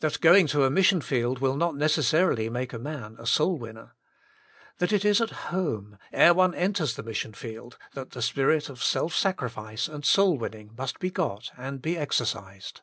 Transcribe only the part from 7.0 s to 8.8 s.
mission field, that the spirit